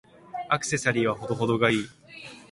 [0.49, 1.85] アクセサリーは程々が良い。